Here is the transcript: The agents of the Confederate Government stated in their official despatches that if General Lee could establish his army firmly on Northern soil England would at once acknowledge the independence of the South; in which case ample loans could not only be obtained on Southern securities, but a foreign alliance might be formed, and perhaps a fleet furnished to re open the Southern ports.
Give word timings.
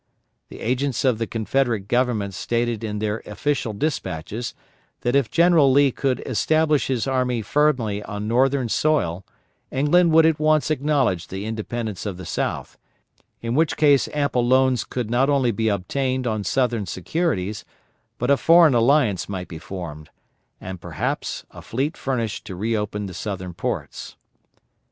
The 0.49 0.61
agents 0.61 1.05
of 1.05 1.19
the 1.19 1.27
Confederate 1.27 1.87
Government 1.87 2.33
stated 2.33 2.83
in 2.83 2.97
their 2.97 3.21
official 3.27 3.71
despatches 3.71 4.55
that 5.01 5.15
if 5.15 5.29
General 5.29 5.71
Lee 5.71 5.91
could 5.91 6.21
establish 6.25 6.87
his 6.87 7.05
army 7.05 7.43
firmly 7.43 8.01
on 8.05 8.27
Northern 8.27 8.67
soil 8.67 9.23
England 9.71 10.11
would 10.11 10.25
at 10.25 10.39
once 10.39 10.71
acknowledge 10.71 11.27
the 11.27 11.45
independence 11.45 12.07
of 12.07 12.17
the 12.17 12.25
South; 12.25 12.79
in 13.41 13.53
which 13.53 13.77
case 13.77 14.09
ample 14.11 14.43
loans 14.43 14.83
could 14.85 15.11
not 15.11 15.29
only 15.29 15.51
be 15.51 15.67
obtained 15.69 16.25
on 16.25 16.43
Southern 16.43 16.87
securities, 16.87 17.63
but 18.17 18.31
a 18.31 18.37
foreign 18.37 18.73
alliance 18.73 19.29
might 19.29 19.47
be 19.47 19.59
formed, 19.59 20.09
and 20.59 20.81
perhaps 20.81 21.45
a 21.51 21.61
fleet 21.61 21.95
furnished 21.95 22.43
to 22.45 22.55
re 22.55 22.75
open 22.75 23.05
the 23.05 23.13
Southern 23.13 23.53
ports. 23.53 24.15